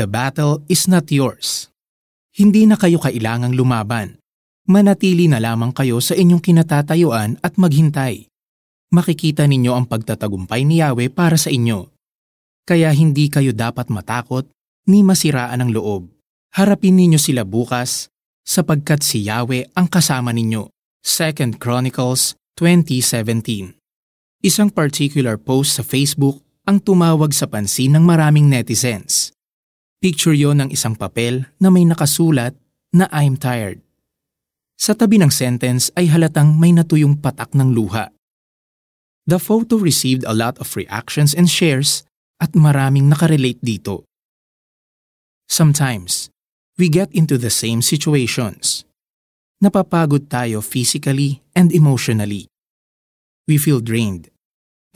The 0.00 0.08
battle 0.08 0.64
is 0.64 0.88
not 0.88 1.12
yours. 1.12 1.68
Hindi 2.32 2.64
na 2.64 2.80
kayo 2.80 2.96
kailangang 3.04 3.52
lumaban. 3.52 4.16
Manatili 4.64 5.28
na 5.28 5.36
lamang 5.36 5.76
kayo 5.76 6.00
sa 6.00 6.16
inyong 6.16 6.40
kinatatayuan 6.40 7.36
at 7.44 7.60
maghintay. 7.60 8.24
Makikita 8.96 9.44
ninyo 9.44 9.76
ang 9.76 9.84
pagtatagumpay 9.84 10.64
ni 10.64 10.80
Yahweh 10.80 11.12
para 11.12 11.36
sa 11.36 11.52
inyo. 11.52 11.92
Kaya 12.64 12.88
hindi 12.96 13.28
kayo 13.28 13.52
dapat 13.52 13.92
matakot 13.92 14.48
ni 14.88 15.04
masiraan 15.04 15.60
ang 15.60 15.68
loob. 15.68 16.08
Harapin 16.56 16.96
ninyo 16.96 17.20
sila 17.20 17.44
bukas 17.44 18.08
sapagkat 18.40 19.04
si 19.04 19.28
Yahweh 19.28 19.76
ang 19.76 19.84
kasama 19.84 20.32
ninyo. 20.32 20.72
2 21.04 21.60
Chronicles 21.60 22.40
2017 22.56 23.76
Isang 24.40 24.72
particular 24.72 25.36
post 25.36 25.76
sa 25.76 25.84
Facebook 25.84 26.40
ang 26.64 26.80
tumawag 26.80 27.36
sa 27.36 27.44
pansin 27.44 27.92
ng 28.00 28.04
maraming 28.08 28.48
netizens. 28.48 29.36
Picture 30.00 30.32
yon 30.32 30.64
ng 30.64 30.72
isang 30.72 30.96
papel 30.96 31.44
na 31.60 31.68
may 31.68 31.84
nakasulat 31.84 32.56
na 32.88 33.04
I'm 33.12 33.36
tired. 33.36 33.84
Sa 34.80 34.96
tabi 34.96 35.20
ng 35.20 35.28
sentence 35.28 35.92
ay 35.92 36.08
halatang 36.08 36.56
may 36.56 36.72
natuyong 36.72 37.20
patak 37.20 37.52
ng 37.52 37.76
luha. 37.76 38.08
The 39.28 39.36
photo 39.36 39.76
received 39.76 40.24
a 40.24 40.32
lot 40.32 40.56
of 40.56 40.72
reactions 40.72 41.36
and 41.36 41.52
shares 41.52 42.08
at 42.40 42.56
maraming 42.56 43.12
nakarelate 43.12 43.60
dito. 43.60 44.08
Sometimes, 45.52 46.32
we 46.80 46.88
get 46.88 47.12
into 47.12 47.36
the 47.36 47.52
same 47.52 47.84
situations. 47.84 48.88
Napapagod 49.60 50.32
tayo 50.32 50.64
physically 50.64 51.44
and 51.52 51.76
emotionally. 51.76 52.48
We 53.44 53.60
feel 53.60 53.84
drained, 53.84 54.32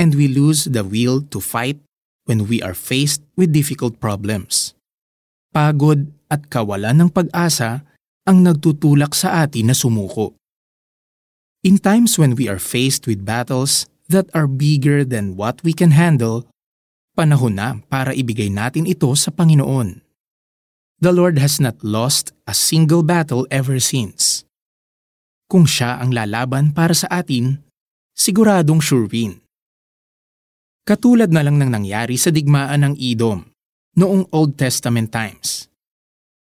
and 0.01 0.17
we 0.17 0.33
lose 0.33 0.65
the 0.65 0.81
will 0.81 1.21
to 1.29 1.45
fight 1.45 1.77
when 2.25 2.49
we 2.49 2.65
are 2.65 2.73
faced 2.73 3.21
with 3.37 3.53
difficult 3.53 4.01
problems 4.01 4.73
pagod 5.55 6.11
at 6.27 6.51
kawalan 6.51 7.07
ng 7.07 7.11
pag-asa 7.15 7.87
ang 8.27 8.43
nagtutulak 8.43 9.15
sa 9.15 9.47
atin 9.47 9.71
na 9.71 9.75
sumuko. 9.79 10.35
In 11.63 11.79
times 11.79 12.19
when 12.19 12.35
we 12.35 12.51
are 12.51 12.59
faced 12.59 13.07
with 13.07 13.23
battles 13.23 13.87
that 14.11 14.27
are 14.35 14.51
bigger 14.51 15.07
than 15.07 15.39
what 15.39 15.63
we 15.63 15.71
can 15.71 15.95
handle, 15.95 16.51
panahon 17.15 17.55
na 17.55 17.79
para 17.87 18.11
ibigay 18.11 18.51
natin 18.51 18.91
ito 18.91 19.07
sa 19.15 19.31
Panginoon. 19.31 20.03
The 20.99 21.15
Lord 21.15 21.39
has 21.39 21.63
not 21.63 21.79
lost 21.87 22.35
a 22.51 22.53
single 22.53 23.07
battle 23.07 23.47
ever 23.55 23.79
since. 23.79 24.43
Kung 25.47 25.71
siya 25.71 26.03
ang 26.03 26.11
lalaban 26.11 26.75
para 26.75 26.99
sa 26.99 27.07
atin, 27.15 27.63
siguradong 28.19 28.83
sure 28.83 29.07
win. 29.07 29.39
Katulad 30.85 31.31
na 31.31 31.47
lang 31.47 31.57
ng 31.63 31.71
nangyari 31.71 32.19
sa 32.19 32.29
digmaan 32.29 32.85
ng 32.85 32.95
Edom 32.99 33.54
noong 33.95 34.27
Old 34.35 34.59
Testament 34.59 35.15
times. 35.15 35.71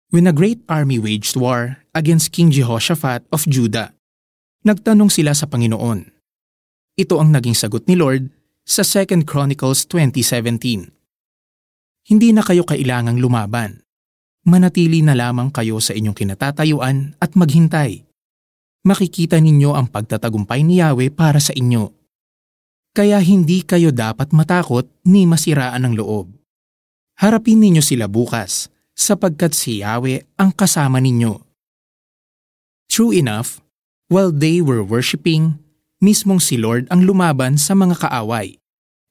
When 0.10 0.26
a 0.26 0.34
great 0.34 0.66
army 0.66 0.98
waged 0.98 1.38
war 1.38 1.86
against 1.94 2.34
King 2.34 2.50
Jehoshaphat 2.50 3.30
of 3.30 3.46
Judah, 3.46 3.94
nagtanong 4.66 5.14
sila 5.14 5.38
sa 5.38 5.46
Panginoon. 5.46 6.10
Ito 6.98 7.22
ang 7.22 7.30
naging 7.30 7.54
sagot 7.54 7.86
ni 7.86 7.94
Lord 7.94 8.34
sa 8.66 8.82
2 8.82 9.28
Chronicles 9.28 9.86
2017. 9.86 10.90
Hindi 12.08 12.30
na 12.32 12.42
kayo 12.42 12.64
kailangang 12.64 13.20
lumaban. 13.20 13.84
Manatili 14.48 15.04
na 15.04 15.12
lamang 15.12 15.52
kayo 15.52 15.84
sa 15.84 15.92
inyong 15.92 16.16
kinatatayuan 16.16 17.20
at 17.20 17.36
maghintay. 17.36 18.08
Makikita 18.88 19.44
ninyo 19.44 19.76
ang 19.76 19.92
pagtatagumpay 19.92 20.64
ni 20.64 20.80
Yahweh 20.80 21.12
para 21.12 21.44
sa 21.44 21.52
inyo. 21.52 21.92
Kaya 22.96 23.20
hindi 23.20 23.60
kayo 23.68 23.92
dapat 23.92 24.32
matakot 24.32 24.88
ni 25.04 25.28
masiraan 25.28 25.84
ng 25.84 26.00
loob. 26.00 26.37
Harapin 27.18 27.58
ninyo 27.58 27.82
sila 27.82 28.06
bukas, 28.06 28.70
sapagkat 28.94 29.58
si 29.58 29.82
Yahweh 29.82 30.38
ang 30.38 30.54
kasama 30.54 31.02
ninyo. 31.02 31.42
True 32.86 33.10
enough, 33.10 33.58
while 34.10 34.30
they 34.30 34.62
were 34.62 34.86
worshiping, 34.86 35.58
mismong 35.98 36.38
si 36.38 36.62
Lord 36.62 36.86
ang 36.94 37.10
lumaban 37.10 37.58
sa 37.58 37.74
mga 37.74 38.06
kaaway, 38.06 38.62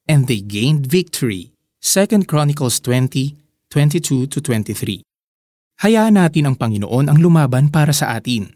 and 0.07 0.31
they 0.31 0.39
gained 0.39 0.87
victory. 0.87 1.51
2 1.83 2.23
Chronicles 2.23 2.79
20, 2.79 3.35
22-23 3.71 5.03
Hayaan 5.85 6.17
natin 6.17 6.49
ang 6.49 6.55
Panginoon 6.57 7.05
ang 7.05 7.21
lumaban 7.21 7.69
para 7.69 7.93
sa 7.93 8.17
atin. 8.17 8.49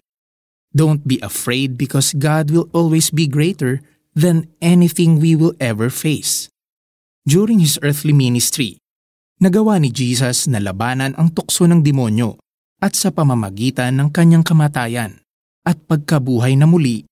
Don't 0.74 1.06
be 1.06 1.22
afraid 1.22 1.78
because 1.78 2.18
God 2.18 2.50
will 2.50 2.66
always 2.74 3.14
be 3.14 3.30
greater 3.30 3.84
than 4.18 4.50
anything 4.58 5.22
we 5.22 5.38
will 5.38 5.54
ever 5.62 5.94
face. 5.94 6.50
During 7.30 7.62
His 7.62 7.78
earthly 7.86 8.16
ministry, 8.16 8.81
nagawa 9.42 9.82
ni 9.82 9.90
Jesus 9.90 10.46
na 10.46 10.62
labanan 10.62 11.18
ang 11.18 11.34
tukso 11.34 11.66
ng 11.66 11.82
demonyo 11.82 12.38
at 12.78 12.94
sa 12.94 13.10
pamamagitan 13.10 13.98
ng 13.98 14.14
kanyang 14.14 14.46
kamatayan 14.46 15.18
at 15.66 15.82
pagkabuhay 15.90 16.54
na 16.54 16.70
muli, 16.70 17.10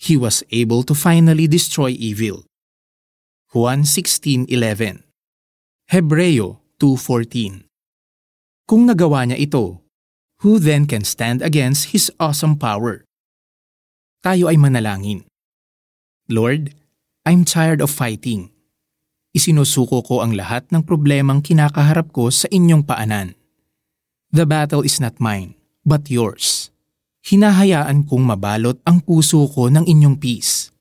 he 0.00 0.16
was 0.16 0.40
able 0.48 0.80
to 0.80 0.96
finally 0.96 1.44
destroy 1.44 1.92
evil. 1.92 2.48
Juan 3.52 3.84
16.11 3.84 5.04
Hebreo 5.92 6.64
2.14 6.80 7.68
Kung 8.66 8.88
nagawa 8.88 9.28
niya 9.28 9.38
ito, 9.38 9.84
who 10.40 10.58
then 10.58 10.88
can 10.88 11.04
stand 11.04 11.40
against 11.44 11.92
His 11.92 12.08
awesome 12.18 12.58
power? 12.58 13.06
Tayo 14.24 14.50
ay 14.50 14.58
manalangin. 14.58 15.28
Lord, 16.26 16.74
I'm 17.22 17.46
tired 17.46 17.78
of 17.78 17.94
fighting 17.94 18.55
isinusuko 19.36 20.00
ko 20.00 20.24
ang 20.24 20.32
lahat 20.32 20.64
ng 20.72 20.80
problemang 20.80 21.44
kinakaharap 21.44 22.08
ko 22.08 22.32
sa 22.32 22.48
inyong 22.48 22.88
paanan. 22.88 23.36
The 24.32 24.48
battle 24.48 24.80
is 24.80 24.96
not 24.96 25.20
mine, 25.20 25.52
but 25.84 26.08
yours. 26.08 26.72
Hinahayaan 27.28 28.08
kong 28.08 28.24
mabalot 28.24 28.80
ang 28.88 29.04
puso 29.04 29.44
ko 29.52 29.68
ng 29.68 29.84
inyong 29.84 30.16
peace. 30.16 30.72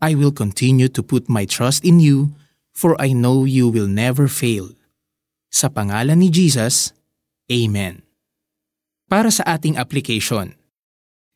I 0.00 0.16
will 0.16 0.32
continue 0.32 0.88
to 0.92 1.04
put 1.04 1.28
my 1.28 1.44
trust 1.44 1.84
in 1.84 2.00
you, 2.00 2.32
for 2.72 2.96
I 2.96 3.12
know 3.12 3.44
you 3.44 3.68
will 3.68 3.88
never 3.88 4.28
fail. 4.28 4.72
Sa 5.52 5.68
pangalan 5.68 6.24
ni 6.24 6.28
Jesus, 6.32 6.96
Amen. 7.48 8.04
Para 9.08 9.28
sa 9.28 9.44
ating 9.44 9.76
application, 9.76 10.56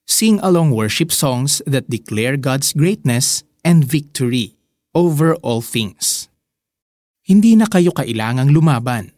sing 0.08 0.40
along 0.40 0.72
worship 0.72 1.12
songs 1.12 1.60
that 1.68 1.88
declare 1.92 2.40
God's 2.40 2.72
greatness 2.72 3.44
and 3.64 3.84
victory 3.84 4.56
over 4.96 5.36
all 5.44 5.60
things. 5.60 6.27
Hindi 7.28 7.60
na 7.60 7.68
kayo 7.68 7.92
kailangang 7.92 8.48
lumaban. 8.48 9.12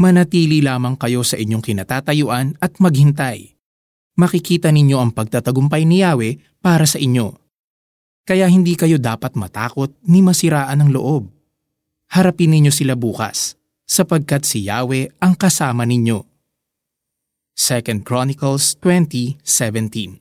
Manatili 0.00 0.64
lamang 0.64 0.96
kayo 0.96 1.20
sa 1.20 1.36
inyong 1.36 1.60
kinatatayuan 1.60 2.56
at 2.56 2.80
maghintay. 2.80 3.52
Makikita 4.16 4.72
ninyo 4.72 4.96
ang 4.96 5.12
pagtatagumpay 5.12 5.84
ni 5.84 6.00
Yahweh 6.00 6.40
para 6.64 6.88
sa 6.88 6.96
inyo. 6.96 7.36
Kaya 8.24 8.48
hindi 8.48 8.80
kayo 8.80 8.96
dapat 8.96 9.36
matakot 9.36 9.92
ni 10.08 10.24
masiraan 10.24 10.80
ng 10.80 10.90
loob. 10.96 11.28
Harapin 12.08 12.56
ninyo 12.56 12.72
sila 12.72 12.96
bukas, 12.96 13.60
sapagkat 13.84 14.48
si 14.48 14.64
Yahweh 14.64 15.20
ang 15.20 15.36
kasama 15.36 15.84
ninyo. 15.84 16.24
2 17.60 18.00
Chronicles 18.08 18.80
20:17 18.80 20.19